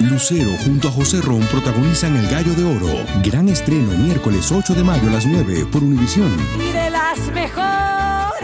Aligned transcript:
Lucero 0.00 0.50
junto 0.64 0.88
a 0.88 0.90
José 0.90 1.20
Ron 1.20 1.42
protagonizan 1.42 2.16
El 2.16 2.26
Gallo 2.28 2.52
de 2.54 2.64
Oro. 2.64 3.04
Gran 3.22 3.48
estreno 3.48 3.92
miércoles 3.92 4.50
8 4.50 4.74
de 4.74 4.82
mayo 4.82 5.08
a 5.08 5.12
las 5.12 5.24
9 5.24 5.66
por 5.70 5.84
Univisión. 5.84 6.32
Y 6.58 6.72
de 6.72 6.90
las 6.90 7.32
mejores. 7.32 8.42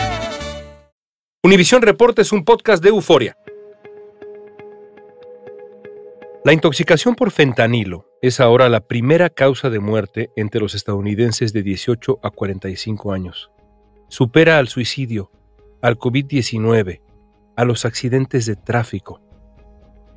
Univisión 1.43 1.83
Reporta 1.83 2.23
es 2.23 2.31
un 2.31 2.45
podcast 2.45 2.81
de 2.81 2.91
euforia. 2.91 3.37
La 6.45 6.53
intoxicación 6.53 7.17
por 7.17 7.33
fentanilo 7.33 8.07
es 8.23 8.39
ahora 8.39 8.69
la 8.69 8.87
primera 8.87 9.29
causa 9.29 9.71
de 9.71 9.81
muerte 9.81 10.31
entre 10.37 10.61
los 10.61 10.77
estadounidenses 10.77 11.53
de 11.53 11.65
18 11.65 12.21
a 12.23 12.31
45 12.31 13.13
años. 13.13 13.51
Supera 14.09 14.59
al 14.59 14.69
suicidio, 14.69 15.33
al 15.83 15.99
COVID-19, 15.99 17.01
a 17.57 17.65
los 17.65 17.85
accidentes 17.85 18.47
de 18.47 18.55
tráfico. 18.55 19.21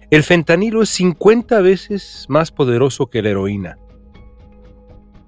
El 0.09 0.23
fentanilo 0.23 0.81
es 0.81 0.89
50 0.89 1.61
veces 1.61 2.25
más 2.29 2.51
poderoso 2.51 3.07
que 3.07 3.21
la 3.21 3.29
heroína 3.29 3.77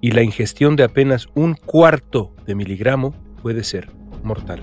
y 0.00 0.12
la 0.12 0.22
ingestión 0.22 0.76
de 0.76 0.84
apenas 0.84 1.28
un 1.34 1.54
cuarto 1.54 2.34
de 2.46 2.54
miligramo 2.54 3.14
puede 3.42 3.64
ser 3.64 3.90
mortal. 4.22 4.60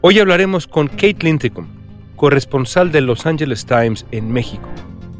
Hoy 0.00 0.20
hablaremos 0.20 0.68
con 0.68 0.86
Kate 0.86 1.18
Linthicum, 1.22 1.66
corresponsal 2.14 2.92
de 2.92 3.00
Los 3.00 3.26
Angeles 3.26 3.66
Times 3.66 4.06
en 4.12 4.30
México, 4.30 4.68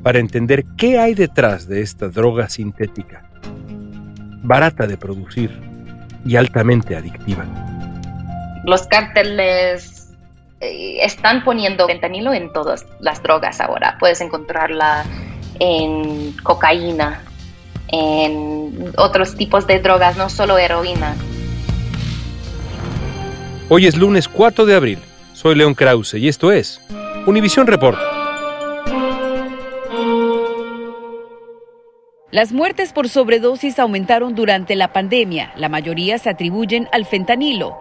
para 0.05 0.21
entender 0.21 0.65
qué 0.79 1.01
hay 1.01 1.15
detrás 1.15 1.67
de 1.67 1.83
esta 1.83 2.09
droga 2.09 2.49
sintética, 2.49 3.29
barata 4.45 4.87
de 4.87 4.97
producir 4.97 5.66
y 6.27 6.37
altamente 6.37 6.97
adictiva. 6.97 7.45
Los 8.65 8.87
cárteles 8.87 10.13
eh, 10.61 10.99
están 11.03 11.45
poniendo 11.45 11.87
fentanilo 11.87 12.35
en 12.35 12.53
todas 12.53 12.87
las 13.01 13.23
drogas 13.23 13.61
ahora. 13.61 13.97
Puedes 14.01 14.21
encontrarla 14.21 15.05
en 15.61 16.33
cocaína, 16.43 17.23
en 17.89 18.93
otros 18.97 19.37
tipos 19.37 19.67
de 19.67 19.81
drogas, 19.81 20.17
no 20.17 20.29
solo 20.29 20.59
heroína. 20.59 21.15
Hoy 23.69 23.87
es 23.87 23.97
lunes 23.97 24.29
4 24.29 24.67
de 24.67 24.75
abril. 24.75 24.99
Soy 25.33 25.55
León 25.55 25.75
Krause 25.75 26.15
y 26.15 26.29
esto 26.29 26.53
es 26.53 26.81
Univisión 27.27 27.67
Report. 27.67 28.16
Las 32.33 32.53
muertes 32.53 32.93
por 32.93 33.09
sobredosis 33.09 33.79
aumentaron 33.79 34.35
durante 34.35 34.75
la 34.75 34.93
pandemia. 34.93 35.53
La 35.55 35.69
mayoría 35.69 36.19
se 36.19 36.29
atribuyen 36.29 36.89
al 36.91 37.05
fentanilo. 37.05 37.77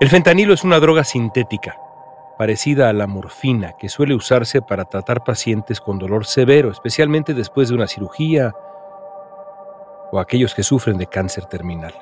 El 0.00 0.10
fentanilo 0.10 0.52
es 0.52 0.64
una 0.64 0.78
droga 0.78 1.02
sintética, 1.02 1.80
parecida 2.36 2.90
a 2.90 2.92
la 2.92 3.06
morfina, 3.06 3.72
que 3.78 3.88
suele 3.88 4.14
usarse 4.14 4.60
para 4.60 4.84
tratar 4.84 5.24
pacientes 5.24 5.80
con 5.80 5.98
dolor 5.98 6.26
severo, 6.26 6.70
especialmente 6.70 7.32
después 7.32 7.70
de 7.70 7.74
una 7.74 7.86
cirugía 7.86 8.52
o 10.12 10.20
aquellos 10.20 10.54
que 10.54 10.62
sufren 10.62 10.98
de 10.98 11.06
cáncer 11.06 11.46
terminal. 11.46 11.94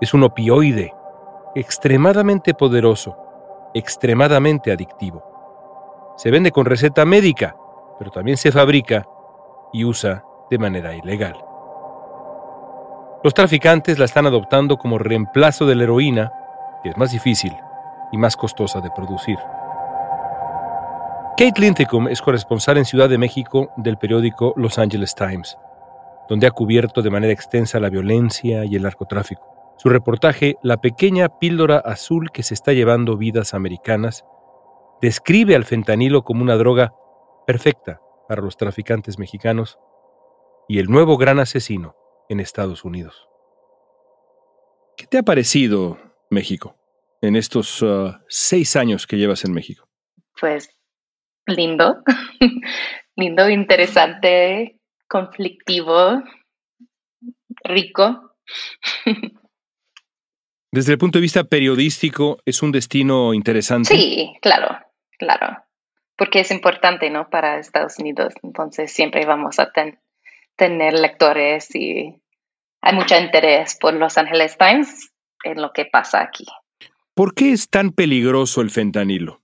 Es 0.00 0.14
un 0.14 0.24
opioide 0.24 0.92
extremadamente 1.54 2.54
poderoso, 2.54 3.16
extremadamente 3.72 4.72
adictivo. 4.72 6.14
Se 6.16 6.32
vende 6.32 6.50
con 6.50 6.66
receta 6.66 7.04
médica, 7.04 7.54
pero 8.00 8.10
también 8.10 8.36
se 8.36 8.50
fabrica 8.50 9.06
y 9.72 9.84
usa 9.84 10.24
de 10.52 10.58
manera 10.58 10.94
ilegal. 10.94 11.34
Los 13.24 13.32
traficantes 13.32 13.98
la 13.98 14.04
están 14.04 14.26
adoptando 14.26 14.76
como 14.76 14.98
reemplazo 14.98 15.64
de 15.64 15.74
la 15.74 15.84
heroína, 15.84 16.30
que 16.82 16.90
es 16.90 16.96
más 16.98 17.10
difícil 17.10 17.56
y 18.12 18.18
más 18.18 18.36
costosa 18.36 18.82
de 18.82 18.90
producir. 18.90 19.38
Kate 21.38 21.58
Linthicum 21.58 22.06
es 22.08 22.20
corresponsal 22.20 22.76
en 22.76 22.84
Ciudad 22.84 23.08
de 23.08 23.16
México 23.16 23.72
del 23.78 23.96
periódico 23.96 24.52
Los 24.56 24.78
Angeles 24.78 25.14
Times, 25.14 25.56
donde 26.28 26.46
ha 26.46 26.50
cubierto 26.50 27.00
de 27.00 27.08
manera 27.08 27.32
extensa 27.32 27.80
la 27.80 27.88
violencia 27.88 28.66
y 28.66 28.76
el 28.76 28.82
narcotráfico. 28.82 29.74
Su 29.78 29.88
reportaje 29.88 30.56
La 30.62 30.82
pequeña 30.82 31.30
píldora 31.38 31.78
azul 31.78 32.30
que 32.30 32.42
se 32.42 32.52
está 32.52 32.74
llevando 32.74 33.16
vidas 33.16 33.54
americanas 33.54 34.26
describe 35.00 35.56
al 35.56 35.64
fentanilo 35.64 36.24
como 36.24 36.42
una 36.42 36.56
droga 36.56 36.92
perfecta 37.46 38.02
para 38.28 38.42
los 38.42 38.58
traficantes 38.58 39.18
mexicanos 39.18 39.78
y 40.68 40.78
el 40.78 40.86
nuevo 40.86 41.16
gran 41.16 41.38
asesino 41.38 41.96
en 42.28 42.40
Estados 42.40 42.84
Unidos. 42.84 43.28
¿Qué 44.96 45.06
te 45.06 45.18
ha 45.18 45.22
parecido 45.22 45.98
México 46.30 46.76
en 47.20 47.36
estos 47.36 47.82
uh, 47.82 48.14
seis 48.28 48.76
años 48.76 49.06
que 49.06 49.16
llevas 49.16 49.44
en 49.44 49.52
México? 49.52 49.88
Pues 50.40 50.70
lindo, 51.46 52.02
lindo, 53.16 53.48
interesante, 53.48 54.78
conflictivo, 55.08 56.22
rico. 57.64 58.36
Desde 60.72 60.92
el 60.92 60.98
punto 60.98 61.18
de 61.18 61.22
vista 61.22 61.44
periodístico, 61.44 62.38
¿es 62.46 62.62
un 62.62 62.72
destino 62.72 63.34
interesante? 63.34 63.94
Sí, 63.94 64.32
claro, 64.40 64.78
claro. 65.18 65.64
Porque 66.16 66.40
es 66.40 66.50
importante, 66.50 67.10
¿no? 67.10 67.28
Para 67.28 67.58
Estados 67.58 67.98
Unidos. 67.98 68.32
Entonces 68.42 68.90
siempre 68.90 69.26
vamos 69.26 69.58
a 69.58 69.70
tener 70.62 70.94
lectores 70.94 71.74
y 71.74 72.14
hay 72.80 72.94
mucho 72.94 73.18
interés 73.18 73.76
por 73.80 73.94
Los 73.94 74.16
Angeles 74.16 74.56
Times 74.56 75.10
en 75.42 75.60
lo 75.60 75.72
que 75.72 75.86
pasa 75.86 76.22
aquí. 76.22 76.44
¿Por 77.14 77.34
qué 77.34 77.52
es 77.52 77.68
tan 77.68 77.90
peligroso 77.90 78.60
el 78.60 78.70
fentanilo? 78.70 79.40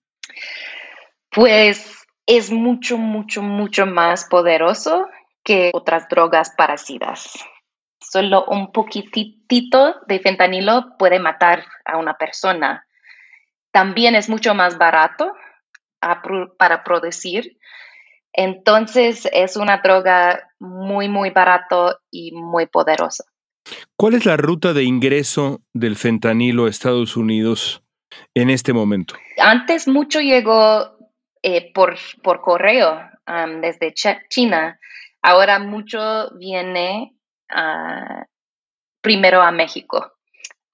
Pues 1.31 2.07
es 2.27 2.53
mucho, 2.53 2.99
mucho, 2.99 3.43
mucho 3.43 3.87
más 3.87 4.27
poderoso 4.27 5.09
que 5.43 5.71
otras 5.75 6.09
drogas 6.09 6.53
parecidas 6.57 7.33
solo 8.11 8.45
un 8.47 8.73
poquitito 8.73 9.97
de 10.07 10.19
fentanilo 10.21 10.97
puede 10.99 11.19
matar 11.19 11.65
a 11.85 11.99
una 11.99 12.17
persona. 12.17 12.87
También 13.71 14.15
es 14.15 14.29
mucho 14.29 14.55
más 14.55 14.79
barato 14.79 15.33
para 16.59 16.85
producir. 16.85 17.59
Entonces 18.41 19.29
es 19.33 19.57
una 19.57 19.79
droga 19.79 20.53
muy, 20.61 21.09
muy 21.09 21.31
barato 21.31 21.99
y 22.09 22.31
muy 22.31 22.67
poderosa. 22.67 23.25
¿Cuál 23.97 24.15
es 24.15 24.27
la 24.27 24.37
ruta 24.37 24.73
de 24.73 24.85
ingreso 24.85 25.61
del 25.75 25.97
fentanilo 25.97 26.67
a 26.67 26.71
Estados 26.71 27.17
Unidos 27.17 27.83
en 28.35 28.49
este 28.49 28.73
momento? 28.73 29.17
Antes 29.39 29.89
mucho 29.89 30.21
llegó 30.21 30.97
eh, 31.43 31.73
por, 31.75 31.97
por 32.23 32.41
correo 32.41 33.01
desde 33.61 33.93
China. 33.93 34.79
Ahora 35.21 35.59
mucho 35.59 36.31
viene 36.39 37.17
primero 39.01 39.43
a 39.43 39.51
México, 39.51 40.13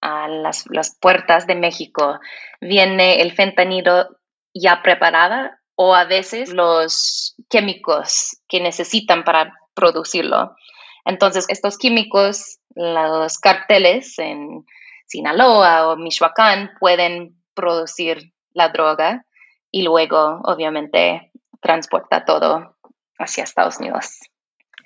a 0.03 0.29
las, 0.29 0.67
las, 0.69 0.99
puertas 1.01 1.47
de 1.47 1.55
México. 1.55 2.21
Viene 2.61 3.23
el 3.23 3.33
fentanilo 3.33 4.19
ya 4.53 4.83
preparada 4.83 5.63
o 5.77 5.95
a 5.95 6.05
veces 6.05 6.53
los 6.53 7.35
químicos 7.49 8.37
que 8.49 8.61
necesitan 8.61 9.25
para 9.25 9.59
producirlo. 9.75 10.55
Entonces, 11.05 11.47
estos 11.49 11.79
químicos, 11.79 12.59
los 12.75 13.39
carteles 13.39 14.19
en 14.19 14.65
Sinaloa 15.07 15.89
o 15.89 15.97
Michoacán 15.97 16.71
pueden 16.81 17.37
producir 17.55 18.33
la 18.53 18.69
droga 18.69 19.25
y 19.71 19.83
luego, 19.83 20.41
obviamente, 20.45 21.31
transporta 21.61 22.25
todo 22.25 22.77
hacia 23.19 23.45
Estados 23.45 23.79
Unidos. 23.79 24.21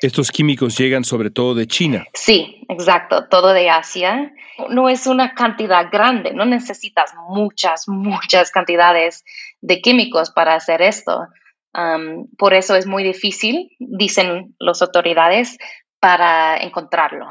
Estos 0.00 0.30
químicos 0.30 0.78
llegan 0.78 1.02
sobre 1.02 1.30
todo 1.30 1.56
de 1.56 1.66
China. 1.66 2.06
Sí, 2.14 2.64
exacto, 2.68 3.26
todo 3.28 3.52
de 3.52 3.68
Asia. 3.68 4.32
No 4.70 4.88
es 4.88 5.08
una 5.08 5.34
cantidad 5.34 5.90
grande, 5.90 6.32
no 6.32 6.44
necesitas 6.44 7.14
muchas, 7.28 7.88
muchas 7.88 8.52
cantidades 8.52 9.24
de 9.60 9.80
químicos 9.80 10.30
para 10.30 10.54
hacer 10.54 10.82
esto. 10.82 11.26
por 12.38 12.54
eso 12.54 12.76
es 12.76 12.86
muy 12.86 13.02
difícil, 13.02 13.70
dicen 13.80 14.54
las 14.60 14.82
autoridades, 14.82 15.58
para 15.98 16.56
encontrarlo. 16.58 17.26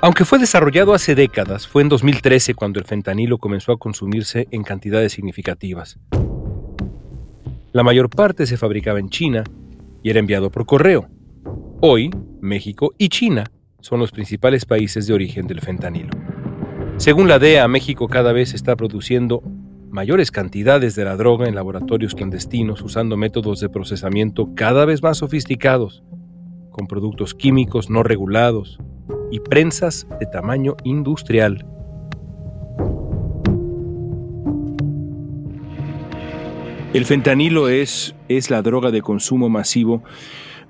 Aunque 0.00 0.24
fue 0.24 0.38
desarrollado 0.38 0.94
hace 0.94 1.16
décadas, 1.16 1.66
fue 1.66 1.82
en 1.82 1.88
2013 1.88 2.54
cuando 2.54 2.78
el 2.78 2.86
fentanilo 2.86 3.38
comenzó 3.38 3.72
a 3.72 3.78
consumirse 3.78 4.46
en 4.52 4.62
cantidades 4.62 5.12
significativas. 5.12 5.98
La 7.78 7.84
mayor 7.84 8.10
parte 8.10 8.44
se 8.46 8.56
fabricaba 8.56 8.98
en 8.98 9.08
China 9.08 9.44
y 10.02 10.10
era 10.10 10.18
enviado 10.18 10.50
por 10.50 10.66
correo. 10.66 11.08
Hoy, 11.80 12.10
México 12.40 12.92
y 12.98 13.08
China 13.08 13.52
son 13.78 14.00
los 14.00 14.10
principales 14.10 14.64
países 14.64 15.06
de 15.06 15.14
origen 15.14 15.46
del 15.46 15.60
fentanilo. 15.60 16.10
Según 16.96 17.28
la 17.28 17.38
DEA, 17.38 17.68
México 17.68 18.08
cada 18.08 18.32
vez 18.32 18.52
está 18.52 18.74
produciendo 18.74 19.44
mayores 19.90 20.32
cantidades 20.32 20.96
de 20.96 21.04
la 21.04 21.14
droga 21.14 21.46
en 21.46 21.54
laboratorios 21.54 22.16
clandestinos 22.16 22.82
usando 22.82 23.16
métodos 23.16 23.60
de 23.60 23.68
procesamiento 23.68 24.56
cada 24.56 24.84
vez 24.84 25.00
más 25.00 25.18
sofisticados, 25.18 26.02
con 26.70 26.88
productos 26.88 27.32
químicos 27.32 27.90
no 27.90 28.02
regulados, 28.02 28.80
y 29.30 29.38
prensas 29.38 30.08
de 30.18 30.26
tamaño 30.26 30.76
industrial. 30.82 31.64
El 36.94 37.04
fentanilo 37.04 37.68
es, 37.68 38.14
es 38.28 38.48
la 38.48 38.62
droga 38.62 38.90
de 38.90 39.02
consumo 39.02 39.50
masivo 39.50 40.02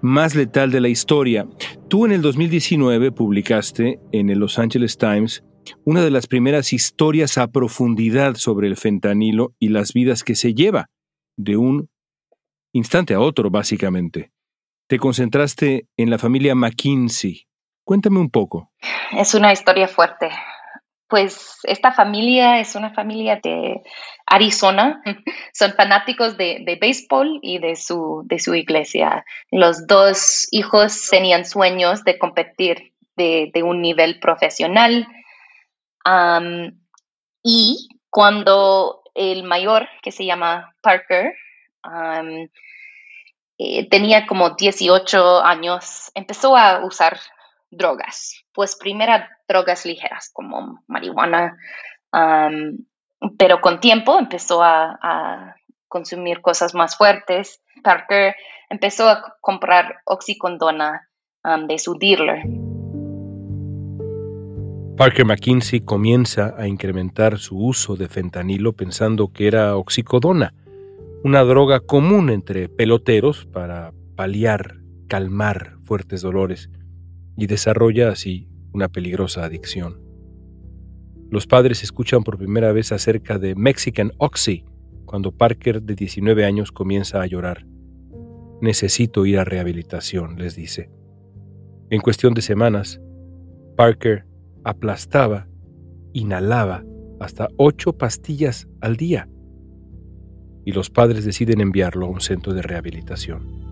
más 0.00 0.35
letal 0.35 0.73
de 0.73 0.81
la 0.81 0.88
historia. 0.88 1.47
Tú 1.88 2.06
en 2.06 2.12
el 2.12 2.23
2019 2.23 3.12
publicaste 3.12 4.00
en 4.11 4.29
el 4.29 4.41
Los 4.41 4.59
Angeles 4.59 4.99
Times 4.99 5.44
una 5.85 6.03
de 6.03 6.11
las 6.11 6.26
primeras 6.26 6.73
historias 6.73 7.38
a 7.38 7.47
profundidad 7.47 8.35
sobre 8.35 8.67
el 8.67 8.76
fentanilo 8.76 9.55
y 9.61 9.69
las 9.69 9.93
vidas 9.93 10.25
que 10.25 10.35
se 10.35 10.55
lleva 10.55 10.91
de 11.37 11.56
un 11.56 11.88
instante 12.73 13.14
a 13.14 13.21
otro, 13.21 13.49
básicamente. 13.49 14.32
Te 14.88 14.99
concentraste 14.99 15.87
en 15.97 16.11
la 16.11 16.19
familia 16.19 16.56
McKinsey. 16.56 17.47
Cuéntame 17.85 18.19
un 18.19 18.31
poco. 18.31 18.73
Es 19.12 19.35
una 19.35 19.53
historia 19.53 19.87
fuerte 19.87 20.31
pues 21.08 21.58
esta 21.62 21.93
familia 21.93 22.60
es 22.60 22.75
una 22.75 22.93
familia 22.93 23.40
de 23.43 23.82
Arizona, 24.26 25.02
son 25.52 25.72
fanáticos 25.72 26.37
de, 26.37 26.62
de 26.64 26.76
béisbol 26.76 27.40
y 27.43 27.58
de 27.58 27.76
su, 27.76 28.22
de 28.26 28.38
su 28.38 28.55
iglesia. 28.55 29.25
Los 29.50 29.87
dos 29.87 30.46
hijos 30.50 31.08
tenían 31.10 31.44
sueños 31.44 32.05
de 32.05 32.19
competir 32.19 32.93
de, 33.16 33.62
un 33.62 33.82
nivel 33.82 34.20
profesional. 34.20 35.06
y 37.43 37.88
cuando 38.11 39.02
el 39.14 39.43
mayor, 39.43 39.88
que 40.02 40.12
se 40.12 40.25
llama 40.25 40.75
Parker, 40.81 41.34
eh, 43.58 43.88
tenía 43.88 44.26
como 44.26 44.50
18 44.50 45.43
años, 45.43 46.12
empezó 46.14 46.56
a 46.56 46.84
usar 46.84 47.19
drogas. 47.70 48.44
Pues 48.53 48.76
primero 48.76 49.12
drogas 49.47 49.85
ligeras 49.87 50.31
como 50.32 50.82
marihuana, 50.87 51.56
pero 53.38 53.61
con 53.61 53.81
tiempo 53.81 54.19
empezó 54.19 54.62
a, 54.62 55.55
consumir 55.91 56.43
cosas 56.43 56.75
más 56.75 56.99
fuertes. 56.99 57.62
Parker 57.82 58.35
empezó 58.69 59.09
a 59.09 59.37
comprar 59.41 60.03
oxicondona 60.05 61.09
de 61.67 61.79
su 61.79 61.94
dealer. 61.94 62.43
Parker 64.99 65.25
McKinsey 65.25 65.81
comienza 65.81 66.55
a 66.59 66.67
incrementar 66.67 67.38
su 67.38 67.56
uso 67.56 67.97
de 67.97 68.09
fentanilo 68.09 68.75
pensando 68.75 69.32
que 69.32 69.47
era 69.47 69.76
oxicodona, 69.76 70.53
una 71.25 71.43
droga 71.44 71.81
común 71.81 72.29
entre 72.29 72.69
peloteros 72.69 73.47
para 73.47 73.93
paliar, 74.14 74.75
calmar 75.09 75.76
fuertes 75.85 76.21
dolores 76.21 76.69
y 77.38 77.46
desarrolla 77.46 78.11
así 78.11 78.49
una 78.73 78.88
peligrosa 78.88 79.44
adicción. 79.44 80.02
Los 81.31 81.46
padres 81.46 81.82
escuchan 81.82 82.25
por 82.25 82.37
primera 82.37 82.73
vez 82.73 82.90
acerca 82.90 83.38
de 83.38 83.55
Mexican 83.55 84.12
Oxy 84.19 84.64
cuando 85.05 85.31
Parker 85.31 85.82
de 85.82 85.94
19 85.94 86.44
años 86.44 86.73
comienza 86.73 87.23
a 87.23 87.26
llorar. 87.26 87.64
Necesito 88.61 89.25
ir 89.25 89.38
a 89.38 89.44
rehabilitación, 89.44 90.37
les 90.38 90.56
dice. 90.56 90.90
En 91.90 92.00
cuestión 92.00 92.35
de 92.35 92.43
semanas, 92.43 93.00
Parker 93.76 94.26
aplastaba, 94.64 95.46
inhalaba 96.12 96.85
hasta 97.20 97.49
ocho 97.56 97.96
pastillas 97.96 98.69
al 98.81 98.96
día 98.96 99.29
y 100.64 100.73
los 100.73 100.90
padres 100.90 101.25
deciden 101.25 101.61
enviarlo 101.61 102.06
a 102.06 102.11
un 102.11 102.20
centro 102.20 102.52
de 102.52 102.62
rehabilitación. 102.62 103.68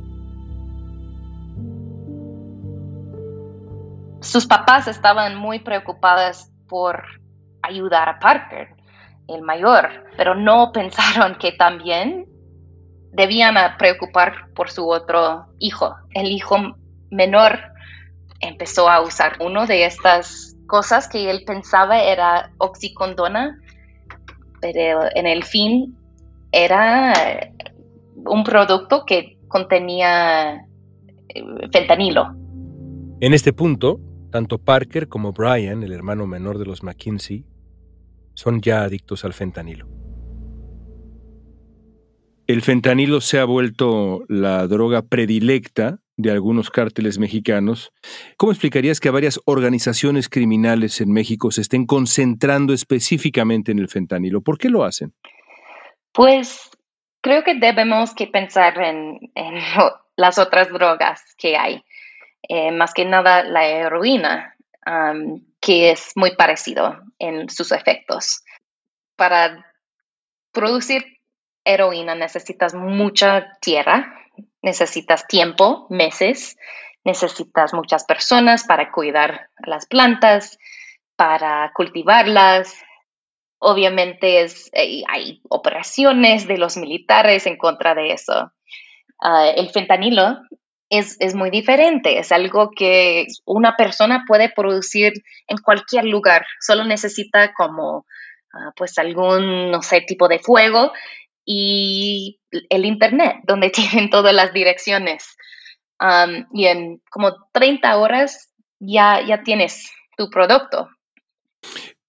Sus 4.26 4.46
papás 4.46 4.88
estaban 4.88 5.36
muy 5.36 5.60
preocupados 5.60 6.50
por 6.68 7.04
ayudar 7.62 8.08
a 8.08 8.18
Parker, 8.18 8.68
el 9.28 9.42
mayor, 9.42 9.88
pero 10.16 10.34
no 10.34 10.72
pensaron 10.74 11.36
que 11.38 11.52
también 11.52 12.26
debían 13.12 13.54
preocupar 13.78 14.50
por 14.54 14.70
su 14.70 14.88
otro 14.88 15.46
hijo. 15.58 15.94
El 16.12 16.26
hijo 16.26 16.76
menor 17.10 17.58
empezó 18.40 18.88
a 18.88 19.00
usar 19.00 19.36
una 19.40 19.64
de 19.66 19.86
estas 19.86 20.56
cosas 20.66 21.08
que 21.08 21.30
él 21.30 21.44
pensaba 21.46 22.02
era 22.02 22.50
oxicondona, 22.58 23.58
pero 24.60 25.04
en 25.14 25.26
el 25.26 25.44
fin 25.44 25.96
era 26.52 27.12
un 28.16 28.44
producto 28.44 29.04
que 29.06 29.38
contenía 29.48 30.66
eh, 31.28 31.42
fentanilo. 31.72 32.34
En 33.20 33.32
este 33.32 33.52
punto, 33.52 33.98
tanto 34.36 34.58
Parker 34.58 35.08
como 35.08 35.32
Brian, 35.32 35.82
el 35.82 35.92
hermano 35.92 36.26
menor 36.26 36.58
de 36.58 36.66
los 36.66 36.82
McKinsey, 36.82 37.46
son 38.34 38.60
ya 38.60 38.82
adictos 38.82 39.24
al 39.24 39.32
fentanilo. 39.32 39.88
El 42.46 42.60
fentanilo 42.60 43.22
se 43.22 43.38
ha 43.38 43.46
vuelto 43.46 44.26
la 44.28 44.66
droga 44.66 45.00
predilecta 45.00 46.00
de 46.18 46.32
algunos 46.32 46.68
cárteles 46.68 47.18
mexicanos. 47.18 47.94
¿Cómo 48.36 48.52
explicarías 48.52 49.00
que 49.00 49.08
varias 49.08 49.40
organizaciones 49.46 50.28
criminales 50.28 51.00
en 51.00 51.12
México 51.12 51.50
se 51.50 51.62
estén 51.62 51.86
concentrando 51.86 52.74
específicamente 52.74 53.72
en 53.72 53.78
el 53.78 53.88
fentanilo? 53.88 54.42
¿Por 54.42 54.58
qué 54.58 54.68
lo 54.68 54.84
hacen? 54.84 55.14
Pues 56.12 56.68
creo 57.22 57.42
que 57.42 57.54
debemos 57.54 58.14
que 58.14 58.26
pensar 58.26 58.76
en, 58.82 59.18
en 59.34 59.54
las 60.16 60.38
otras 60.38 60.68
drogas 60.68 61.22
que 61.38 61.56
hay. 61.56 61.82
Eh, 62.48 62.70
más 62.70 62.94
que 62.94 63.04
nada 63.04 63.42
la 63.42 63.66
heroína, 63.66 64.56
que 65.60 65.90
es 65.90 66.12
muy 66.14 66.36
parecido 66.36 67.00
en 67.18 67.50
sus 67.50 67.72
efectos. 67.72 68.44
Para 69.16 69.66
producir 70.52 71.18
heroína 71.64 72.14
necesitas 72.14 72.74
mucha 72.74 73.58
tierra, 73.60 74.14
necesitas 74.62 75.26
tiempo, 75.26 75.86
meses, 75.90 76.56
necesitas 77.04 77.74
muchas 77.74 78.04
personas 78.04 78.64
para 78.64 78.90
cuidar 78.90 79.48
las 79.64 79.86
plantas, 79.86 80.58
para 81.16 81.72
cultivarlas. 81.74 82.74
Obviamente 83.58 84.42
es, 84.42 84.70
eh, 84.72 85.02
hay 85.08 85.40
operaciones 85.48 86.46
de 86.46 86.58
los 86.58 86.76
militares 86.76 87.46
en 87.46 87.56
contra 87.56 87.94
de 87.94 88.12
eso. 88.12 88.52
Ah, 89.20 89.48
el 89.48 89.70
fentanilo 89.70 90.38
es, 90.90 91.34
muy 91.34 91.50
diferente. 91.50 92.18
Es 92.18 92.32
algo 92.32 92.70
que 92.70 93.26
una 93.44 93.76
persona 93.76 94.24
puede 94.26 94.50
producir 94.50 95.12
en 95.46 95.58
cualquier 95.58 96.04
lugar. 96.04 96.46
Solo 96.60 96.84
necesita 96.84 97.52
como, 97.54 98.06
ah, 98.52 98.72
pues, 98.76 98.98
algún, 98.98 99.70
no 99.70 99.82
sé, 99.82 100.02
tipo 100.02 100.28
de 100.28 100.38
fuego 100.38 100.92
y 101.44 102.40
el 102.70 102.84
Internet, 102.84 103.36
donde 103.46 103.70
tienen 103.70 104.10
todas 104.10 104.34
las 104.34 104.52
direcciones. 104.52 105.36
y 106.52 106.66
en 106.66 107.00
como 107.10 107.34
30 107.52 107.96
horas 107.96 108.52
ya, 108.78 109.24
ya 109.26 109.42
tienes 109.42 109.90
tu 110.16 110.28
producto. 110.30 110.90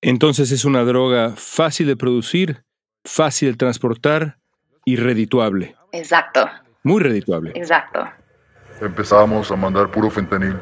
Entonces 0.01 0.51
es 0.51 0.65
una 0.65 0.83
droga 0.83 1.33
fácil 1.35 1.87
de 1.87 1.95
producir, 1.95 2.63
fácil 3.03 3.51
de 3.51 3.57
transportar 3.57 4.37
y 4.85 4.97
redituable. 4.97 5.75
Exacto. 5.91 6.49
Muy 6.83 7.01
redituable. 7.01 7.51
Exacto 7.55 8.16
empezábamos 8.81 9.51
a 9.51 9.55
mandar 9.55 9.89
puro 9.91 10.09
fentanil, 10.09 10.57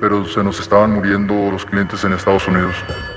pero 0.00 0.24
se 0.24 0.42
nos 0.42 0.60
estaban 0.60 0.92
muriendo 0.92 1.34
los 1.50 1.64
clientes 1.64 2.04
en 2.04 2.12
Estados 2.12 2.46
Unidos. 2.48 2.74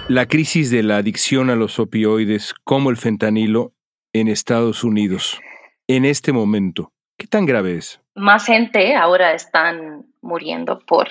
La 0.08 0.26
crisis 0.26 0.70
de 0.70 0.84
la 0.84 0.98
adicción 0.98 1.50
a 1.50 1.56
los 1.56 1.80
opioides 1.80 2.54
como 2.64 2.90
el 2.90 2.98
fentanilo 2.98 3.74
en 4.14 4.28
Estados 4.28 4.84
Unidos, 4.84 5.42
en 5.88 6.06
este 6.06 6.32
momento, 6.32 6.92
¿qué 7.18 7.28
tan 7.28 7.46
grave 7.46 7.78
es? 7.78 8.00
Más 8.16 8.46
gente 8.46 8.96
ahora 8.96 9.34
están 9.34 10.06
muriendo 10.22 10.80
por, 10.80 11.10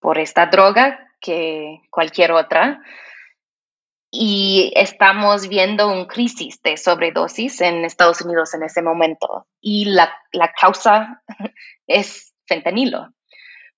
por 0.00 0.18
esta 0.18 0.46
droga 0.46 1.08
que 1.20 1.80
cualquier 1.90 2.32
otra. 2.32 2.82
Y 4.14 4.72
estamos 4.76 5.48
viendo 5.48 5.90
una 5.90 6.06
crisis 6.06 6.60
de 6.60 6.76
sobredosis 6.76 7.62
en 7.62 7.86
Estados 7.86 8.20
Unidos 8.20 8.52
en 8.52 8.62
ese 8.62 8.82
momento. 8.82 9.46
Y 9.58 9.86
la, 9.86 10.12
la 10.32 10.52
causa 10.52 11.22
es 11.86 12.34
fentanilo, 12.46 13.08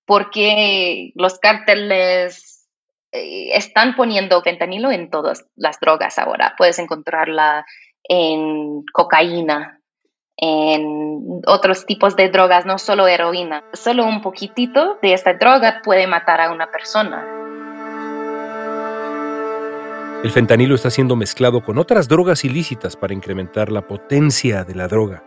porque 0.05 1.13
los 1.15 1.39
cárteles 1.39 2.67
eh, 3.13 3.55
están 3.55 3.95
poniendo 3.95 4.41
fentanilo 4.41 4.91
en 4.91 5.09
todas 5.09 5.45
las 5.55 5.79
drogas 5.79 6.19
ahora. 6.19 6.53
Puedes 6.57 6.79
encontrarla 6.79 7.65
en 8.03 8.83
cocaína, 8.91 9.79
en 10.35 11.41
otros 11.47 11.85
tipos 11.85 12.17
de 12.17 12.27
drogas, 12.27 12.65
no 12.65 12.77
solo 12.77 13.07
heroína. 13.07 13.63
Solo 13.71 14.05
un 14.05 14.21
poquitito 14.21 14.99
de 15.01 15.13
esta 15.13 15.33
droga 15.33 15.81
puede 15.81 16.07
matar 16.07 16.41
a 16.41 16.51
una 16.51 16.69
persona. 16.71 17.34
El 20.25 20.31
fentanilo 20.31 20.73
está 20.73 20.89
siendo 20.89 21.15
mezclado 21.15 21.63
con 21.63 21.77
otras 21.77 22.07
drogas 22.07 22.45
ilícitas 22.45 22.95
para 22.95 23.13
incrementar 23.13 23.71
la 23.71 23.85
potencia 23.85 24.63
de 24.63 24.73
la 24.73 24.87
droga. 24.87 25.23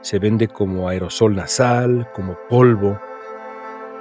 Se 0.00 0.20
vende 0.20 0.46
como 0.46 0.88
aerosol 0.88 1.34
nasal, 1.34 2.08
como 2.14 2.38
polvo. 2.48 3.00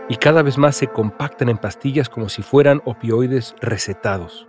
y 0.07 0.17
cada 0.17 0.43
vez 0.43 0.59
más 0.59 0.75
se 0.75 0.85
compactan 0.85 1.49
en 1.49 1.57
pastillas 1.57 2.07
como 2.07 2.29
si 2.29 2.43
fueran 2.43 2.83
opioides 2.85 3.55
recetados. 3.61 4.47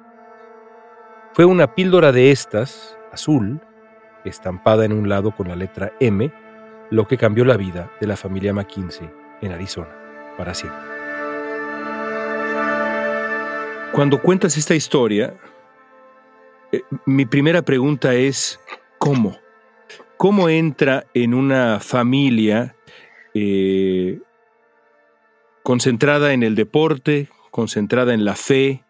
Fue 1.33 1.47
una 1.47 1.75
píldora 1.75 2.12
de 2.12 2.33
estas, 2.33 2.99
azul, 3.11 3.59
estampada 4.26 4.85
en 4.85 4.92
un 4.92 5.09
lado 5.09 5.35
con 5.35 5.49
la 5.49 5.57
letra 5.57 5.95
M, 6.00 6.30
lo 6.90 7.09
que 7.09 7.16
cambió 7.16 7.47
la 7.47 7.57
vida 7.57 7.90
de 7.99 8.09
la 8.09 8.16
familia 8.18 8.52
McKinsey 8.52 9.09
en 9.40 9.52
Arizona 9.52 9.88
para 10.37 10.52
siempre. 10.52 10.83
Cuando 13.92 14.21
cuentas 14.21 14.59
esta 14.59 14.75
historia, 14.75 15.35
eh, 16.72 16.82
mi 17.06 17.26
primera 17.26 17.62
pregunta 17.62 18.14
es, 18.14 18.60
¿cómo? 18.98 19.37
¿Cómo 20.16 20.48
entra 20.48 21.06
en 21.14 21.34
una 21.34 21.80
familia 21.80 22.75
eh, 23.34 24.18
concentrada 25.62 26.32
en 26.32 26.42
el 26.42 26.54
deporte, 26.54 27.28
concentrada 27.50 28.14
en 28.14 28.25
la 28.25 28.34
fe, 28.34 28.82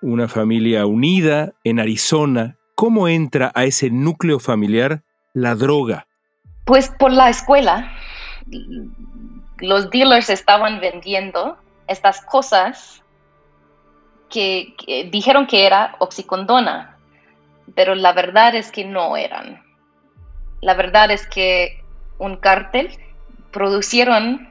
una 0.00 0.28
familia 0.28 0.86
unida 0.86 1.52
en 1.64 1.80
Arizona? 1.80 2.56
¿Cómo 2.74 3.08
entra 3.08 3.52
a 3.54 3.64
ese 3.64 3.90
núcleo 3.90 4.38
familiar 4.38 5.02
la 5.34 5.54
droga? 5.54 6.06
Pues 6.64 6.90
por 6.98 7.12
la 7.12 7.28
escuela. 7.28 7.92
Los 9.58 9.90
dealers 9.90 10.30
estaban 10.30 10.80
vendiendo 10.80 11.56
estas 11.86 12.20
cosas 12.22 13.02
que, 14.32 14.74
dijeron 15.10 15.46
que 15.46 15.66
era 15.66 15.94
oxicondona, 15.98 16.91
pero 17.74 17.94
la 17.94 18.12
verdad 18.12 18.54
es 18.54 18.70
que 18.70 18.84
no 18.84 19.16
eran. 19.16 19.62
La 20.60 20.74
verdad 20.74 21.10
es 21.10 21.26
que 21.26 21.82
un 22.18 22.36
cártel 22.36 22.90
producieron 23.50 24.48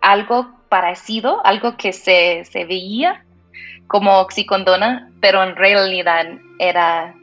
algo 0.00 0.48
parecido, 0.68 1.44
algo 1.44 1.76
que 1.76 1.92
se, 1.92 2.44
se 2.44 2.64
veía 2.64 3.24
como 3.86 4.20
oxicondona, 4.20 5.10
pero 5.20 5.42
en 5.42 5.56
realidad 5.56 6.26
era, 6.58 7.14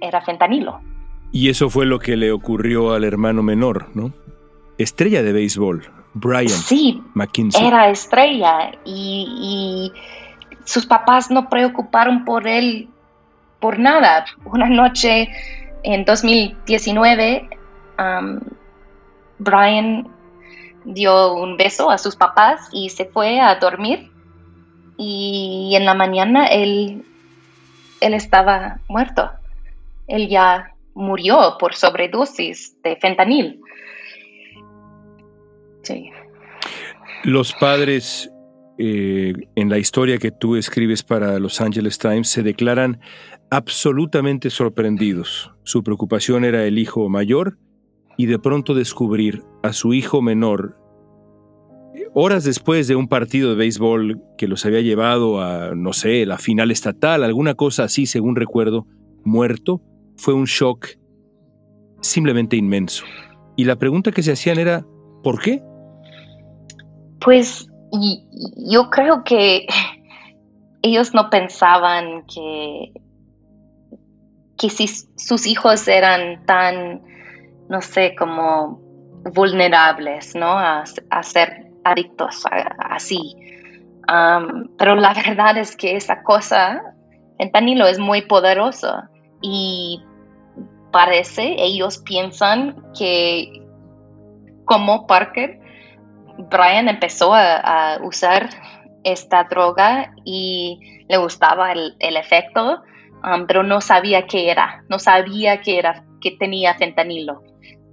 era 0.00 0.20
fentanilo. 0.22 0.80
Y 1.32 1.48
eso 1.48 1.70
fue 1.70 1.86
lo 1.86 1.98
que 1.98 2.16
le 2.16 2.30
ocurrió 2.30 2.92
al 2.92 3.04
hermano 3.04 3.42
menor, 3.42 3.88
¿no? 3.94 4.12
Estrella 4.76 5.22
de 5.22 5.32
béisbol, 5.32 5.90
Brian 6.14 6.48
sí, 6.48 7.02
Era 7.58 7.90
estrella 7.90 8.72
y, 8.84 9.92
sus 10.64 10.86
papás 10.86 11.28
no 11.28 11.48
preocuparon 11.48 12.24
por 12.24 12.46
él 12.46 12.88
por 13.62 13.78
nada. 13.78 14.26
Una 14.44 14.68
noche 14.68 15.30
en 15.84 16.04
2019, 16.04 17.48
um, 17.98 18.40
Brian 19.38 20.08
dio 20.84 21.32
un 21.34 21.56
beso 21.56 21.88
a 21.90 21.96
sus 21.96 22.16
papás 22.16 22.68
y 22.72 22.90
se 22.90 23.06
fue 23.06 23.40
a 23.40 23.54
dormir. 23.54 24.10
Y 24.98 25.72
en 25.74 25.84
la 25.86 25.94
mañana 25.94 26.46
él, 26.46 27.04
él 28.00 28.14
estaba 28.14 28.80
muerto. 28.88 29.30
Él 30.08 30.28
ya 30.28 30.74
murió 30.94 31.56
por 31.58 31.74
sobredosis 31.74 32.76
de 32.82 32.96
fentanil. 32.96 33.60
Sí. 35.82 36.10
Los 37.22 37.52
padres 37.54 38.30
eh, 38.78 39.34
en 39.54 39.68
la 39.68 39.78
historia 39.78 40.18
que 40.18 40.30
tú 40.30 40.56
escribes 40.56 41.02
para 41.02 41.38
Los 41.38 41.60
Angeles 41.60 41.98
Times 41.98 42.28
se 42.28 42.42
declaran 42.42 43.00
absolutamente 43.50 44.50
sorprendidos. 44.50 45.52
Su 45.62 45.82
preocupación 45.82 46.44
era 46.44 46.64
el 46.64 46.78
hijo 46.78 47.08
mayor 47.08 47.58
y 48.16 48.26
de 48.26 48.38
pronto 48.38 48.74
descubrir 48.74 49.42
a 49.62 49.72
su 49.72 49.94
hijo 49.94 50.22
menor 50.22 50.76
horas 52.14 52.44
después 52.44 52.88
de 52.88 52.96
un 52.96 53.08
partido 53.08 53.50
de 53.50 53.56
béisbol 53.56 54.22
que 54.36 54.48
los 54.48 54.64
había 54.66 54.80
llevado 54.80 55.40
a, 55.40 55.74
no 55.74 55.92
sé, 55.92 56.26
la 56.26 56.38
final 56.38 56.70
estatal, 56.70 57.24
alguna 57.24 57.54
cosa 57.54 57.84
así, 57.84 58.06
según 58.06 58.36
recuerdo, 58.36 58.86
muerto, 59.24 59.82
fue 60.16 60.34
un 60.34 60.44
shock 60.44 60.88
simplemente 62.00 62.56
inmenso. 62.56 63.04
Y 63.56 63.64
la 63.64 63.76
pregunta 63.76 64.12
que 64.12 64.22
se 64.22 64.32
hacían 64.32 64.58
era, 64.58 64.84
¿por 65.22 65.40
qué? 65.40 65.62
Pues 67.20 67.68
yo 67.92 68.90
creo 68.90 69.24
que 69.24 69.66
ellos 70.82 71.14
no 71.14 71.30
pensaban 71.30 72.24
que, 72.26 72.92
que 74.58 74.70
si 74.70 74.88
sus 74.88 75.46
hijos 75.46 75.86
eran 75.88 76.44
tan, 76.46 77.02
no 77.68 77.80
sé, 77.80 78.14
como 78.16 78.80
vulnerables, 79.34 80.34
¿no? 80.34 80.58
A, 80.58 80.84
ser 81.22 81.70
adictos 81.84 82.44
así. 82.78 83.36
pero 84.78 84.94
la 84.96 85.14
verdad 85.26 85.58
es 85.58 85.76
que 85.76 85.96
esa 85.96 86.22
cosa, 86.22 86.94
fentanilo, 87.38 87.86
es 87.86 87.98
muy 87.98 88.22
poderoso 88.22 89.02
y 89.40 90.02
parece, 90.92 91.54
ellos 91.58 91.98
piensan 91.98 92.76
que 92.96 93.62
como 94.64 95.06
Parker, 95.06 95.61
Brian 96.38 96.88
empezó 96.88 97.34
a, 97.34 97.98
usar 98.02 98.48
esta 99.04 99.44
droga 99.44 100.14
y 100.24 101.04
le 101.08 101.16
gustaba 101.16 101.72
el, 101.72 102.16
efecto, 102.16 102.82
um, 103.24 103.46
pero 103.46 103.62
no 103.62 103.80
sabía 103.80 104.26
qué 104.26 104.50
era, 104.50 104.84
no 104.88 104.98
sabía 104.98 105.60
que 105.60 105.78
era, 105.78 106.04
que 106.20 106.32
tenía 106.32 106.74
fentanilo. 106.74 107.42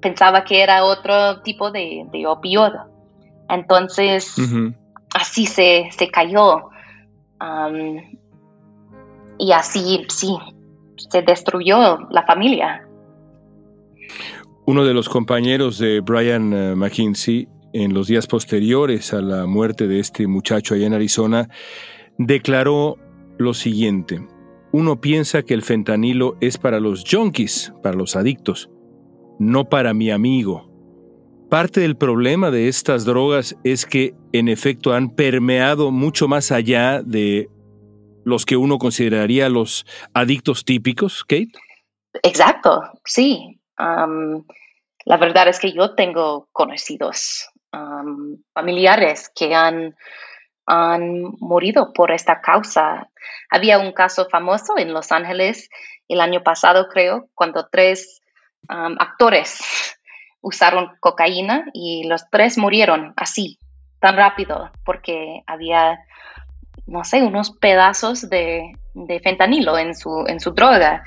Pensaba 0.01 0.43
que 0.43 0.61
era 0.61 0.85
otro 0.85 1.41
tipo 1.41 1.71
de, 1.71 2.05
de 2.11 2.25
opiodo. 2.25 2.87
Entonces, 3.49 4.35
así 5.13 5.45
se, 5.45 5.89
cayó. 6.11 6.69
Um, 7.41 8.17
y 9.37 9.51
así, 9.51 10.05
sí, 10.09 10.37
se 11.09 11.21
destruyó 11.21 11.97
la 12.11 12.23
familia. 12.25 12.85
Uno 14.65 14.85
de 14.85 14.93
los 14.93 15.09
compañeros 15.09 15.79
de 15.79 16.01
Brian 16.01 16.53
eh, 16.53 16.75
McKinsey 16.75 17.47
en 17.73 17.93
los 17.93 18.07
días 18.07 18.27
posteriores 18.27 19.13
a 19.13 19.21
la 19.21 19.45
muerte 19.45 19.87
de 19.87 19.99
este 19.99 20.27
muchacho 20.27 20.73
allá 20.73 20.87
en 20.87 20.93
Arizona, 20.93 21.49
declaró 22.17 22.97
lo 23.37 23.53
siguiente. 23.53 24.25
Uno 24.71 25.01
piensa 25.01 25.43
que 25.43 25.53
el 25.53 25.63
fentanilo 25.63 26.37
es 26.41 26.57
para 26.57 26.79
los 26.79 27.03
junkies, 27.09 27.73
para 27.81 27.95
los 27.95 28.15
adictos, 28.15 28.69
no 29.39 29.65
para 29.69 29.93
mi 29.93 30.11
amigo. 30.11 30.69
Parte 31.49 31.79
del 31.79 31.97
problema 31.97 32.51
de 32.51 32.67
estas 32.67 33.05
drogas 33.05 33.55
es 33.63 33.85
que 33.87 34.13
en 34.33 34.47
efecto 34.47 34.93
han 34.93 35.09
permeado 35.09 35.89
mucho 35.89 36.27
más 36.27 36.51
allá 36.51 37.01
de 37.01 37.49
los 38.23 38.45
que 38.45 38.57
uno 38.57 38.77
consideraría 38.77 39.49
los 39.49 39.85
adictos 40.13 40.63
típicos, 40.65 41.23
Kate. 41.23 41.51
Exacto, 42.21 42.81
sí. 43.05 43.59
la 43.77 45.17
verdad 45.17 45.47
es 45.47 45.59
que 45.59 45.73
yo 45.73 45.95
tengo 45.95 46.47
conocidos 46.51 47.49
familiares 48.53 49.31
que 49.35 49.53
han, 49.53 49.95
han 50.65 51.35
morido 51.39 51.93
por 51.93 52.11
esta 52.11 52.41
causa. 52.41 53.09
Había 53.49 53.79
un 53.79 53.91
caso 53.91 54.27
famoso 54.29 54.77
en 54.77 54.93
Los 54.93 55.11
Ángeles 55.11 55.69
el 56.07 56.21
año 56.21 56.43
pasado, 56.43 56.87
creo, 56.89 57.27
cuando 57.35 57.67
tres 57.71 58.21
actores 58.67 59.59
usaron 60.41 60.91
cocaína 60.99 61.65
y 61.73 62.07
los 62.07 62.29
tres 62.29 62.57
murieron 62.57 63.13
así, 63.15 63.59
tan 63.99 64.15
rápido, 64.15 64.71
porque 64.85 65.43
había, 65.47 65.99
no 66.85 67.03
sé, 67.03 67.21
unos 67.21 67.51
pedazos 67.51 68.29
de, 68.29 68.73
de 68.93 69.19
fentanilo 69.19 69.77
en 69.77 69.95
su, 69.95 70.25
en 70.27 70.39
su 70.39 70.51
droga. 70.51 71.03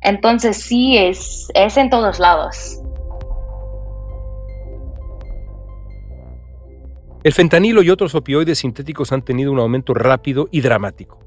Entonces 0.00 0.62
sí, 0.62 0.96
es, 0.98 1.48
es 1.54 1.76
en 1.76 1.90
todos 1.90 2.18
lados. 2.18 2.80
El 7.26 7.32
fentanilo 7.32 7.82
y 7.82 7.90
otros 7.90 8.14
opioides 8.14 8.58
sintéticos 8.58 9.10
han 9.10 9.24
tenido 9.24 9.50
un 9.50 9.58
aumento 9.58 9.94
rápido 9.94 10.46
y 10.52 10.60
dramático. 10.60 11.18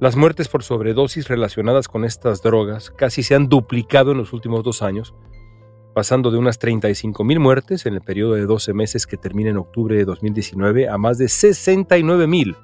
Las 0.00 0.16
muertes 0.16 0.48
por 0.48 0.64
sobredosis 0.64 1.28
relacionadas 1.28 1.86
con 1.86 2.04
estas 2.04 2.42
drogas 2.42 2.90
casi 2.90 3.22
se 3.22 3.36
han 3.36 3.48
duplicado 3.48 4.10
en 4.10 4.18
los 4.18 4.32
últimos 4.32 4.64
dos 4.64 4.82
años, 4.82 5.14
pasando 5.94 6.32
de 6.32 6.38
unas 6.38 6.58
35.000 6.58 7.38
muertes 7.38 7.86
en 7.86 7.94
el 7.94 8.00
periodo 8.00 8.34
de 8.34 8.44
12 8.44 8.74
meses 8.74 9.06
que 9.06 9.16
termina 9.16 9.50
en 9.50 9.58
octubre 9.58 9.94
de 9.94 10.04
2019 10.04 10.88
a 10.88 10.98
más 10.98 11.16
de 11.16 11.26
69.000 11.26 12.56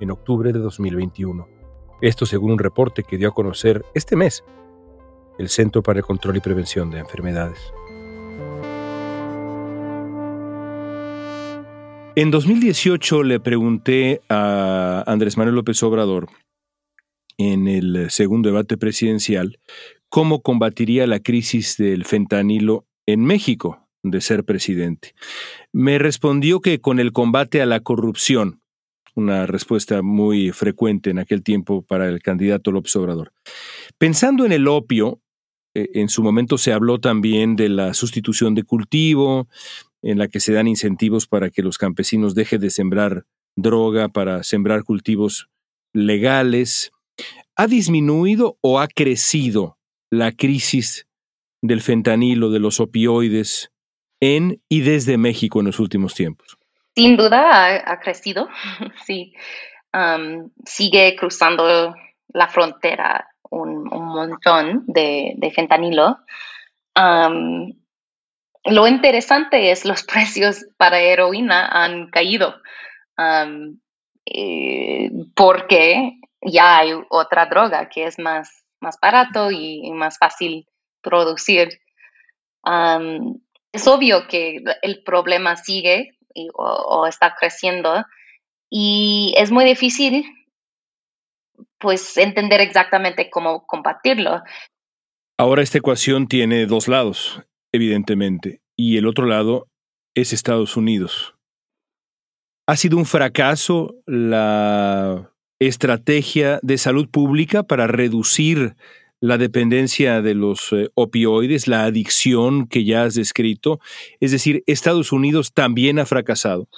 en 0.00 0.10
octubre 0.10 0.52
de 0.52 0.58
2021. 0.58 1.48
Esto 2.02 2.26
según 2.26 2.50
un 2.50 2.58
reporte 2.58 3.02
que 3.02 3.16
dio 3.16 3.30
a 3.30 3.34
conocer 3.34 3.82
este 3.94 4.14
mes 4.14 4.44
el 5.38 5.48
Centro 5.48 5.82
para 5.82 6.00
el 6.00 6.04
Control 6.04 6.36
y 6.36 6.40
Prevención 6.40 6.90
de 6.90 6.98
Enfermedades. 6.98 7.72
En 12.16 12.30
2018 12.30 13.24
le 13.24 13.40
pregunté 13.40 14.20
a 14.28 15.02
Andrés 15.04 15.36
Manuel 15.36 15.56
López 15.56 15.82
Obrador, 15.82 16.28
en 17.38 17.66
el 17.66 18.08
segundo 18.08 18.50
debate 18.50 18.76
presidencial, 18.76 19.58
cómo 20.08 20.40
combatiría 20.40 21.08
la 21.08 21.18
crisis 21.18 21.76
del 21.76 22.04
fentanilo 22.04 22.86
en 23.06 23.24
México. 23.24 23.80
de 24.06 24.20
ser 24.20 24.44
presidente. 24.44 25.14
Me 25.72 25.98
respondió 25.98 26.60
que 26.60 26.78
con 26.78 27.00
el 27.00 27.10
combate 27.12 27.62
a 27.62 27.66
la 27.66 27.80
corrupción, 27.80 28.60
una 29.14 29.46
respuesta 29.46 30.02
muy 30.02 30.50
frecuente 30.50 31.08
en 31.08 31.18
aquel 31.18 31.42
tiempo 31.42 31.80
para 31.80 32.06
el 32.08 32.20
candidato 32.20 32.70
López 32.70 32.94
Obrador. 32.96 33.32
Pensando 33.96 34.44
en 34.44 34.52
el 34.52 34.68
opio, 34.68 35.22
eh, 35.74 35.88
en 35.94 36.10
su 36.10 36.22
momento 36.22 36.58
se 36.58 36.74
habló 36.74 37.00
también 37.00 37.56
de 37.56 37.70
la 37.70 37.94
sustitución 37.94 38.54
de 38.54 38.64
cultivo, 38.64 39.48
en 40.04 40.18
la 40.18 40.28
que 40.28 40.40
se 40.40 40.52
dan 40.52 40.68
incentivos 40.68 41.26
para 41.26 41.50
que 41.50 41.62
los 41.62 41.78
campesinos 41.78 42.34
dejen 42.34 42.60
de 42.60 42.70
sembrar 42.70 43.24
droga 43.56 44.08
para 44.08 44.42
sembrar 44.42 44.84
cultivos 44.84 45.48
legales. 45.92 46.92
¿Ha 47.56 47.66
disminuido 47.66 48.58
o 48.60 48.80
ha 48.80 48.88
crecido 48.88 49.78
la 50.10 50.32
crisis 50.32 51.06
del 51.62 51.80
fentanilo, 51.80 52.50
de 52.50 52.60
los 52.60 52.80
opioides 52.80 53.72
en 54.20 54.60
y 54.68 54.80
desde 54.80 55.16
México 55.16 55.60
en 55.60 55.66
los 55.66 55.80
últimos 55.80 56.14
tiempos? 56.14 56.58
Sin 56.94 57.16
duda 57.16 57.90
ha, 57.90 58.00
crecido, 58.00 58.48
sí. 59.06 59.32
sigue 60.64 61.16
cruzando 61.16 61.94
la 62.28 62.48
frontera 62.48 63.28
un, 63.50 63.84
montón 63.84 64.84
de, 64.86 65.52
fentanilo. 65.54 66.18
Lo 68.64 68.88
interesante 68.88 69.70
es 69.70 69.84
los 69.84 70.02
precios 70.04 70.66
para 70.76 71.00
heroína 71.00 71.66
han 71.66 72.10
caído 72.10 72.54
eh, 74.26 75.10
porque 75.34 76.18
ya 76.42 76.78
hay 76.78 76.92
otra 77.10 77.46
droga 77.46 77.88
que 77.88 78.06
es 78.06 78.18
más, 78.18 78.64
más 78.80 78.98
barato 79.00 79.50
y, 79.50 79.90
más 79.92 80.18
fácil 80.18 80.66
producir. 81.02 81.80
es 83.72 83.86
obvio 83.86 84.26
que 84.28 84.62
el 84.82 85.02
problema 85.04 85.56
sigue 85.56 86.18
o, 86.54 87.06
está 87.06 87.34
creciendo 87.38 88.04
y 88.70 89.34
es 89.36 89.50
muy 89.50 89.64
difícil 89.64 90.24
pues 91.78 92.16
entender 92.16 92.60
exactamente 92.60 93.30
cómo 93.30 93.66
combatirlo. 93.66 94.42
Ahora 95.38 95.62
esta 95.62 95.78
ecuación 95.78 96.28
tiene 96.28 96.66
dos 96.66 96.88
lados, 96.88 97.42
evidentemente, 97.74 98.60
y 98.76 98.98
el 98.98 99.06
otro 99.08 99.26
lado 99.26 99.66
es 100.14 100.32
Estados 100.32 100.76
Unidos. 100.76 101.34
¿Ha 102.68 102.76
sido 102.76 102.96
un 102.96 103.04
fracaso 103.04 103.96
la 104.06 105.32
estrategia 105.58 106.60
de 106.62 106.78
salud 106.78 107.08
pública 107.10 107.64
para 107.64 107.88
reducir 107.88 108.76
la 109.20 109.38
dependencia 109.38 110.22
de 110.22 110.34
los 110.34 110.72
eh, 110.72 110.90
opioides, 110.94 111.66
la 111.66 111.84
adicción 111.84 112.68
que 112.68 112.84
ya 112.84 113.04
has 113.04 113.14
descrito. 113.14 113.80
Es 114.20 114.32
decir, 114.32 114.62
Estados 114.66 115.12
Unidos 115.12 115.52
también 115.52 115.98
ha 115.98 116.06
fracasado. 116.06 116.68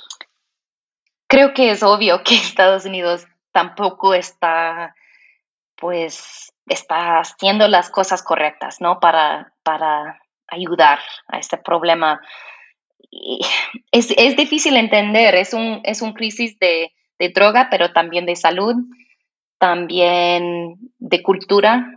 Creo 1.29 1.55
que 1.55 1.73
es 1.73 1.83
obvio 1.83 2.23
que 2.23 2.37
Estados 2.37 2.85
Unidos 2.87 3.27
tampoco 3.53 4.15
está, 4.15 4.95
pues, 5.77 6.53
está 6.67 7.19
haciendo 7.19 7.67
las 7.69 7.91
cosas 7.91 8.23
correctas, 8.23 8.81
¿no? 8.81 9.01
Para, 9.01 9.53
para 9.65 10.21
ayudar 10.49 10.99
a 11.29 11.39
este 11.39 11.57
problema. 11.57 12.21
Es, 13.93 14.13
es 14.15 14.37
difícil 14.37 14.77
entender, 14.77 15.35
es 15.37 15.55
un, 15.55 15.81
es 15.85 16.03
un 16.03 16.13
crisis 16.13 16.59
de, 16.59 16.93
de 17.19 17.29
droga, 17.31 17.69
pero 17.71 17.93
también 17.93 18.27
de 18.27 18.37
salud, 18.37 18.75
también 19.59 20.77
de 20.99 21.23
cultura, 21.23 21.97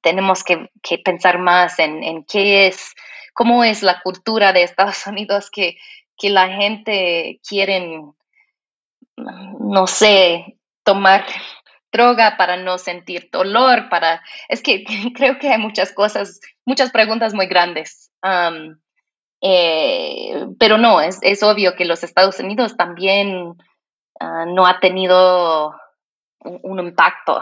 tenemos 0.00 0.44
que, 0.44 0.70
pensar 1.04 1.38
más 1.38 1.78
en, 1.78 2.24
qué 2.24 2.66
es, 2.66 2.94
cómo 3.32 3.64
es 3.64 3.82
la 3.82 4.00
cultura 4.02 4.52
de 4.52 4.62
Estados 4.62 5.06
Unidos 5.06 5.50
que, 5.50 5.76
que 6.16 6.30
la 6.30 6.48
gente 6.48 7.40
quiere, 7.46 8.00
no 9.16 9.86
sé, 9.86 10.58
tomar 10.84 11.24
droga 11.94 12.36
para 12.36 12.56
no 12.56 12.76
sentir 12.76 13.28
dolor, 13.32 13.88
para... 13.88 14.20
Es 14.48 14.62
que 14.62 14.84
creo 15.14 15.38
que 15.38 15.48
hay 15.48 15.58
muchas 15.58 15.92
cosas, 15.92 16.40
muchas 16.66 16.90
preguntas 16.90 17.32
muy 17.32 17.46
grandes. 17.46 18.10
Eh, 19.40 20.46
pero 20.58 20.78
no, 20.78 21.00
es, 21.00 21.18
es, 21.22 21.42
obvio 21.42 21.76
que 21.76 21.84
los 21.84 22.02
Estados 22.02 22.40
Unidos 22.40 22.76
también 22.76 23.54
ah, 24.18 24.46
no 24.46 24.66
ha 24.66 24.80
tenido 24.80 25.74
un, 26.40 26.80
impacto 26.80 27.40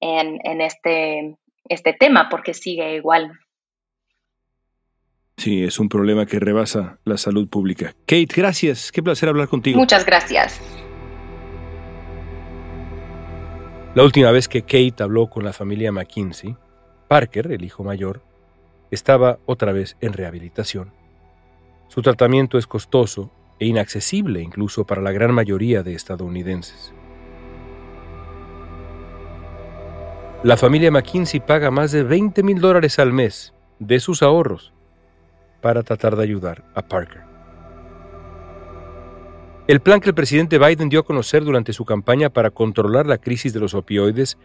en, 0.00 0.40
en, 0.44 0.60
este, 0.60 1.36
este 1.68 1.92
tema 1.92 2.28
porque 2.28 2.52
sigue 2.52 2.96
igual. 2.96 3.30
Sí, 5.36 5.62
es 5.64 5.78
un 5.78 5.88
problema 5.88 6.26
que 6.26 6.40
rebasa 6.40 6.98
la 7.04 7.16
salud 7.16 7.48
pública. 7.48 7.94
Kate, 8.06 8.28
gracias. 8.34 8.90
Qué 8.90 9.02
placer 9.02 9.28
hablar 9.28 9.48
contigo. 9.48 9.78
Muchas 9.78 10.04
gracias. 10.04 10.60
La 13.96 14.04
última 14.04 14.30
vez 14.30 14.46
que 14.46 14.60
Kate 14.60 15.02
habló 15.02 15.28
con 15.28 15.42
la 15.42 15.54
familia 15.54 15.90
McKinsey, 15.90 16.54
Parker, 17.08 17.50
el 17.50 17.64
hijo 17.64 17.82
mayor, 17.82 18.20
estaba 18.90 19.38
otra 19.46 19.72
vez 19.72 19.96
en 20.02 20.12
rehabilitación. 20.12 20.92
Su 21.88 22.02
tratamiento 22.02 22.58
es 22.58 22.66
costoso 22.66 23.32
e 23.58 23.64
inaccesible 23.64 24.42
incluso 24.42 24.84
para 24.84 25.00
la 25.00 25.12
gran 25.12 25.32
mayoría 25.32 25.82
de 25.82 25.94
estadounidenses. 25.94 26.92
La 30.42 30.58
familia 30.58 30.90
McKinsey 30.90 31.40
paga 31.40 31.70
más 31.70 31.90
de 31.90 32.02
20 32.02 32.42
mil 32.42 32.60
dólares 32.60 32.98
al 32.98 33.14
mes 33.14 33.54
de 33.78 33.98
sus 33.98 34.22
ahorros 34.22 34.74
para 35.62 35.82
tratar 35.82 36.16
de 36.16 36.22
ayudar 36.22 36.64
a 36.74 36.82
Parker. 36.82 37.35
El 39.68 39.80
plan 39.80 39.98
que 39.98 40.10
el 40.10 40.14
presidente 40.14 40.60
Biden 40.60 40.88
dio 40.88 41.00
a 41.00 41.04
conocer 41.04 41.44
durante 41.44 41.72
su 41.72 41.84
campaña 41.84 42.30
para 42.30 42.50
controlar 42.50 43.06
la 43.06 43.18
crisis 43.18 43.52
de 43.52 43.58
los 43.58 43.74
opioides 43.74 44.38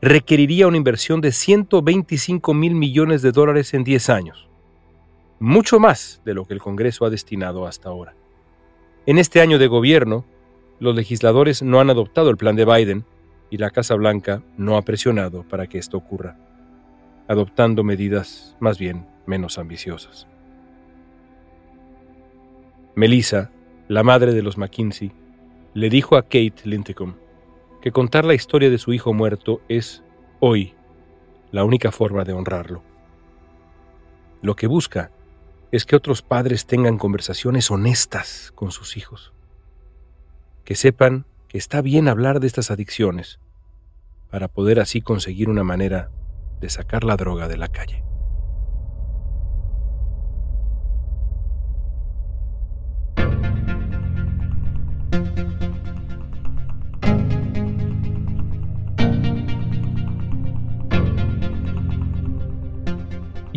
requeriría 0.00 0.66
una 0.66 0.78
inversión 0.78 1.20
de 1.20 1.30
125 1.32 2.54
mil 2.54 2.74
millones 2.74 3.20
de 3.20 3.32
dólares 3.32 3.74
en 3.74 3.84
10 3.84 4.08
años, 4.08 4.48
mucho 5.40 5.78
más 5.78 6.22
de 6.24 6.32
lo 6.32 6.46
que 6.46 6.54
el 6.54 6.60
Congreso 6.60 7.04
ha 7.04 7.10
destinado 7.10 7.66
hasta 7.66 7.90
ahora. 7.90 8.14
En 9.04 9.18
este 9.18 9.42
año 9.42 9.58
de 9.58 9.66
gobierno, 9.66 10.24
los 10.80 10.96
legisladores 10.96 11.62
no 11.62 11.78
han 11.78 11.90
adoptado 11.90 12.30
el 12.30 12.38
plan 12.38 12.56
de 12.56 12.64
Biden 12.64 13.04
y 13.50 13.58
la 13.58 13.70
Casa 13.70 13.94
Blanca 13.94 14.42
no 14.56 14.78
ha 14.78 14.82
presionado 14.82 15.42
para 15.46 15.66
que 15.66 15.76
esto 15.76 15.98
ocurra, 15.98 16.38
adoptando 17.28 17.84
medidas 17.84 18.56
más 18.58 18.78
bien 18.78 19.06
menos 19.26 19.58
ambiciosas. 19.58 20.26
Melissa, 22.94 23.50
la 23.88 24.02
madre 24.02 24.32
de 24.32 24.42
los 24.42 24.58
McKinsey, 24.58 25.12
le 25.74 25.90
dijo 25.90 26.16
a 26.16 26.22
Kate 26.22 26.62
Linthicum 26.64 27.14
que 27.80 27.92
contar 27.92 28.24
la 28.24 28.34
historia 28.34 28.70
de 28.70 28.78
su 28.78 28.92
hijo 28.92 29.12
muerto 29.12 29.60
es, 29.68 30.02
hoy, 30.40 30.74
la 31.52 31.64
única 31.64 31.92
forma 31.92 32.24
de 32.24 32.32
honrarlo. 32.32 32.82
Lo 34.42 34.56
que 34.56 34.66
busca 34.66 35.10
es 35.70 35.84
que 35.84 35.96
otros 35.96 36.22
padres 36.22 36.66
tengan 36.66 36.98
conversaciones 36.98 37.70
honestas 37.70 38.52
con 38.54 38.70
sus 38.70 38.96
hijos, 38.96 39.32
que 40.64 40.74
sepan 40.74 41.26
que 41.48 41.58
está 41.58 41.80
bien 41.80 42.08
hablar 42.08 42.40
de 42.40 42.46
estas 42.46 42.70
adicciones 42.70 43.38
para 44.30 44.48
poder 44.48 44.80
así 44.80 45.00
conseguir 45.00 45.48
una 45.48 45.62
manera 45.62 46.10
de 46.60 46.70
sacar 46.70 47.04
la 47.04 47.16
droga 47.16 47.48
de 47.48 47.56
la 47.56 47.68
calle. 47.68 48.02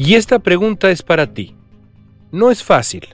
Y 0.10 0.16
esta 0.16 0.40
pregunta 0.40 0.90
es 0.90 1.04
para 1.04 1.36
ti. 1.36 1.56
No 2.32 2.50
es 2.50 2.64
fácil, 2.64 3.10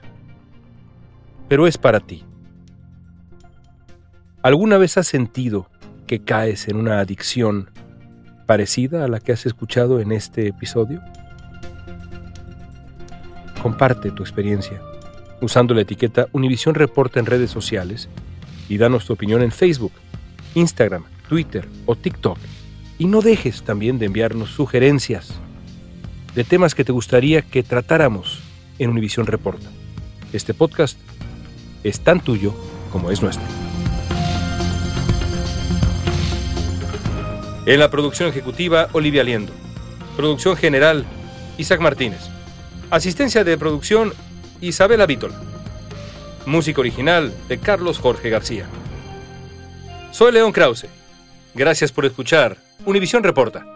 pero 1.46 1.66
es 1.66 1.76
para 1.76 2.00
ti. 2.00 2.24
¿Alguna 4.40 4.78
vez 4.78 4.96
has 4.96 5.06
sentido 5.06 5.68
que 6.06 6.20
caes 6.20 6.68
en 6.68 6.78
una 6.78 7.00
adicción 7.00 7.68
parecida 8.46 9.04
a 9.04 9.08
la 9.08 9.20
que 9.20 9.32
has 9.32 9.44
escuchado 9.44 10.00
en 10.00 10.10
este 10.10 10.48
episodio? 10.48 11.02
Comparte 13.60 14.10
tu 14.10 14.22
experiencia 14.22 14.80
usando 15.42 15.74
la 15.74 15.82
etiqueta 15.82 16.28
Univisión 16.32 16.74
Reporta 16.74 17.20
en 17.20 17.26
redes 17.26 17.50
sociales 17.50 18.08
y 18.70 18.78
danos 18.78 19.04
tu 19.04 19.12
opinión 19.12 19.42
en 19.42 19.52
Facebook, 19.52 19.92
Instagram, 20.54 21.04
Twitter 21.28 21.68
o 21.84 21.94
TikTok. 21.94 22.38
Y 22.96 23.04
no 23.04 23.20
dejes 23.20 23.64
también 23.64 23.98
de 23.98 24.06
enviarnos 24.06 24.48
sugerencias 24.48 25.38
de 26.36 26.44
temas 26.44 26.74
que 26.74 26.84
te 26.84 26.92
gustaría 26.92 27.40
que 27.40 27.62
tratáramos 27.62 28.40
en 28.78 28.90
Univisión 28.90 29.26
Reporta. 29.26 29.68
Este 30.34 30.52
podcast 30.52 30.98
es 31.82 32.00
tan 32.00 32.20
tuyo 32.20 32.54
como 32.92 33.10
es 33.10 33.22
nuestro. 33.22 33.46
En 37.64 37.80
la 37.80 37.90
producción 37.90 38.28
ejecutiva, 38.28 38.88
Olivia 38.92 39.24
Liendo. 39.24 39.52
Producción 40.14 40.56
general, 40.56 41.06
Isaac 41.56 41.80
Martínez. 41.80 42.20
Asistencia 42.90 43.42
de 43.42 43.56
producción, 43.56 44.12
Isabela 44.60 45.06
Vítola. 45.06 45.40
Música 46.44 46.80
original 46.80 47.34
de 47.48 47.58
Carlos 47.58 47.98
Jorge 47.98 48.28
García. 48.28 48.66
Soy 50.12 50.32
León 50.32 50.52
Krause. 50.52 50.86
Gracias 51.54 51.92
por 51.92 52.04
escuchar 52.04 52.58
Univisión 52.84 53.22
Reporta. 53.24 53.75